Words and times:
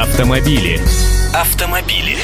Автомобили. 0.00 0.80
Автомобили. 1.34 2.16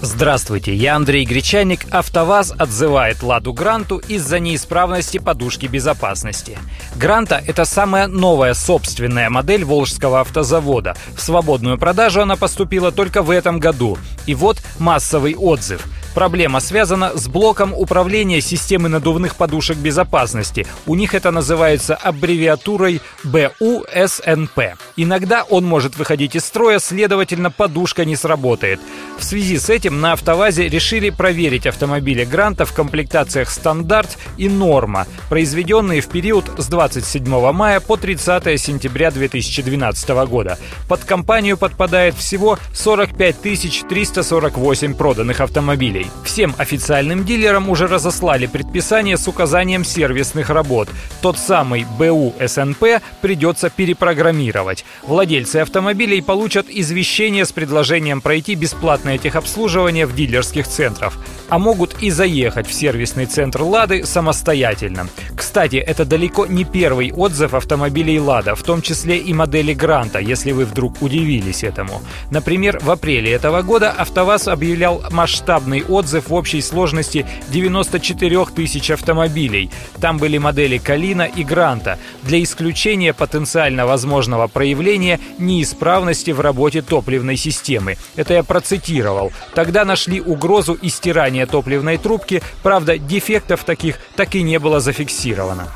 Здравствуйте, 0.00 0.74
я 0.74 0.96
Андрей 0.96 1.24
Гречаник. 1.24 1.82
АвтоВАЗ 1.92 2.54
отзывает 2.58 3.22
«Ладу 3.22 3.52
Гранту» 3.52 3.98
из-за 3.98 4.40
неисправности 4.40 5.18
подушки 5.18 5.66
безопасности. 5.66 6.58
«Гранта»— 6.96 7.40
это 7.46 7.64
самая 7.66 8.08
новая 8.08 8.52
собственная 8.54 9.30
модель 9.30 9.64
Волжского 9.64 10.22
автозавода. 10.22 10.96
В 11.14 11.20
свободную 11.20 11.78
продажу 11.78 12.20
она 12.20 12.34
поступила 12.34 12.90
только 12.90 13.22
в 13.22 13.30
этом 13.30 13.60
году. 13.60 13.96
И 14.26 14.34
вот 14.34 14.60
массовый 14.80 15.36
отзыв— 15.36 15.86
Проблема 16.18 16.58
связана 16.58 17.16
с 17.16 17.28
блоком 17.28 17.72
управления 17.72 18.40
системы 18.40 18.88
надувных 18.88 19.36
подушек 19.36 19.78
безопасности. 19.78 20.66
У 20.84 20.96
них 20.96 21.14
это 21.14 21.30
называется 21.30 21.94
аббревиатурой 21.94 23.00
БУСНП. 23.22 24.58
Иногда 24.96 25.44
он 25.44 25.64
может 25.64 25.96
выходить 25.96 26.34
из 26.34 26.44
строя, 26.44 26.80
следовательно, 26.80 27.52
подушка 27.52 28.04
не 28.04 28.16
сработает. 28.16 28.80
В 29.16 29.22
связи 29.22 29.58
с 29.58 29.70
этим 29.70 30.00
на 30.00 30.14
«АвтоВАЗе» 30.14 30.68
решили 30.68 31.10
проверить 31.10 31.68
автомобили 31.68 32.24
«Гранта» 32.24 32.64
в 32.64 32.72
комплектациях 32.72 33.48
«Стандарт» 33.48 34.18
и 34.36 34.48
«Норма», 34.48 35.06
произведенные 35.28 36.00
в 36.00 36.08
период 36.08 36.50
с 36.58 36.66
27 36.66 37.52
мая 37.52 37.78
по 37.78 37.96
30 37.96 38.60
сентября 38.60 39.12
2012 39.12 40.08
года. 40.26 40.58
Под 40.88 41.04
компанию 41.04 41.56
подпадает 41.56 42.16
всего 42.16 42.58
45 42.74 43.40
348 43.88 44.94
проданных 44.94 45.40
автомобилей. 45.40 46.07
Всем 46.24 46.54
официальным 46.58 47.24
дилерам 47.24 47.68
уже 47.70 47.86
разослали 47.86 48.46
предписание 48.46 49.16
с 49.16 49.26
указанием 49.28 49.84
сервисных 49.84 50.50
работ. 50.50 50.88
Тот 51.22 51.38
самый 51.38 51.86
БУ 51.98 52.34
СНП 52.38 53.00
придется 53.20 53.70
перепрограммировать. 53.70 54.84
Владельцы 55.02 55.56
автомобилей 55.56 56.22
получат 56.22 56.66
извещение 56.68 57.44
с 57.44 57.52
предложением 57.52 58.20
пройти 58.20 58.54
бесплатное 58.54 59.18
техобслуживание 59.18 60.06
в 60.06 60.14
дилерских 60.14 60.66
центрах 60.68 61.18
а 61.48 61.58
могут 61.58 61.96
и 62.02 62.10
заехать 62.10 62.66
в 62.66 62.72
сервисный 62.72 63.26
центр 63.26 63.62
«Лады» 63.62 64.04
самостоятельно. 64.04 65.08
Кстати, 65.34 65.76
это 65.76 66.04
далеко 66.04 66.46
не 66.46 66.64
первый 66.64 67.12
отзыв 67.12 67.54
автомобилей 67.54 68.20
«Лада», 68.20 68.54
в 68.54 68.62
том 68.62 68.82
числе 68.82 69.18
и 69.18 69.32
модели 69.32 69.72
«Гранта», 69.72 70.18
если 70.18 70.52
вы 70.52 70.64
вдруг 70.64 71.00
удивились 71.00 71.64
этому. 71.64 72.02
Например, 72.30 72.78
в 72.82 72.90
апреле 72.90 73.32
этого 73.32 73.62
года 73.62 73.90
«АвтоВАЗ» 73.90 74.48
объявлял 74.48 75.02
масштабный 75.10 75.82
отзыв 75.82 75.97
в 76.06 76.32
общей 76.32 76.62
сложности 76.62 77.26
94 77.48 78.46
тысяч 78.46 78.90
автомобилей. 78.90 79.70
Там 80.00 80.18
были 80.18 80.38
модели 80.38 80.78
«Калина» 80.78 81.22
и 81.22 81.42
«Гранта» 81.44 81.98
для 82.22 82.42
исключения 82.42 83.12
потенциально 83.12 83.86
возможного 83.86 84.46
проявления 84.46 85.20
неисправности 85.38 86.30
в 86.30 86.40
работе 86.40 86.82
топливной 86.82 87.36
системы. 87.36 87.96
Это 88.16 88.34
я 88.34 88.42
процитировал. 88.42 89.32
Тогда 89.54 89.84
нашли 89.84 90.20
угрозу 90.20 90.78
истирания 90.80 91.46
топливной 91.46 91.98
трубки, 91.98 92.42
правда, 92.62 92.98
дефектов 92.98 93.64
таких 93.64 93.98
так 94.16 94.34
и 94.34 94.42
не 94.42 94.58
было 94.58 94.80
зафиксировано. 94.80 95.68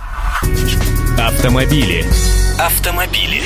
Автомобили. 1.18 2.04
Автомобили. 2.58 3.42